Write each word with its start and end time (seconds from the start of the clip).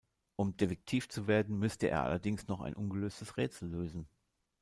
Um 0.35 0.57
Detektiv 0.57 1.09
zu 1.09 1.27
werden 1.27 1.59
müsste 1.59 1.87
er 1.87 2.01
allerdings 2.03 2.47
noch 2.47 2.61
ein 2.61 2.73
ungelöstes 2.75 3.37
Rätsel 3.37 3.69
lösen. 3.69 4.07